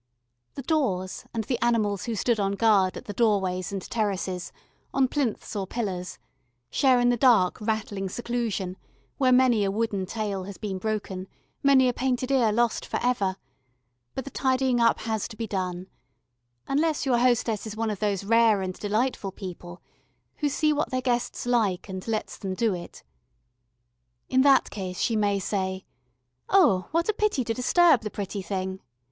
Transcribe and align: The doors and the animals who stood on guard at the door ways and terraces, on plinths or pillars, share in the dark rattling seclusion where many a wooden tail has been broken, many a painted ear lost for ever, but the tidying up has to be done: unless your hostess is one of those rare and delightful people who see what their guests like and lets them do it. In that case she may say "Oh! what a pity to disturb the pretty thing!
The 0.55 0.63
doors 0.63 1.25
and 1.31 1.43
the 1.43 1.61
animals 1.63 2.05
who 2.05 2.15
stood 2.15 2.39
on 2.39 2.53
guard 2.53 2.97
at 2.97 3.05
the 3.05 3.13
door 3.13 3.39
ways 3.39 3.71
and 3.71 3.83
terraces, 3.87 4.51
on 4.95 5.07
plinths 5.07 5.55
or 5.55 5.67
pillars, 5.67 6.17
share 6.71 6.99
in 6.99 7.09
the 7.09 7.17
dark 7.17 7.61
rattling 7.61 8.09
seclusion 8.09 8.77
where 9.19 9.31
many 9.31 9.63
a 9.63 9.69
wooden 9.69 10.07
tail 10.07 10.45
has 10.45 10.57
been 10.57 10.79
broken, 10.79 11.27
many 11.61 11.87
a 11.87 11.93
painted 11.93 12.31
ear 12.31 12.51
lost 12.51 12.83
for 12.83 12.99
ever, 13.03 13.35
but 14.15 14.25
the 14.25 14.31
tidying 14.31 14.79
up 14.79 15.01
has 15.01 15.27
to 15.27 15.35
be 15.37 15.45
done: 15.45 15.85
unless 16.67 17.05
your 17.05 17.19
hostess 17.19 17.67
is 17.67 17.77
one 17.77 17.91
of 17.91 17.99
those 17.99 18.23
rare 18.23 18.63
and 18.63 18.73
delightful 18.79 19.31
people 19.31 19.83
who 20.37 20.49
see 20.49 20.73
what 20.73 20.89
their 20.89 20.99
guests 21.01 21.45
like 21.45 21.87
and 21.87 22.07
lets 22.07 22.39
them 22.39 22.55
do 22.55 22.73
it. 22.73 23.03
In 24.29 24.41
that 24.41 24.71
case 24.71 24.99
she 24.99 25.15
may 25.15 25.37
say 25.37 25.85
"Oh! 26.49 26.87
what 26.89 27.07
a 27.07 27.13
pity 27.13 27.43
to 27.43 27.53
disturb 27.53 28.01
the 28.01 28.09
pretty 28.09 28.41
thing! 28.41 28.79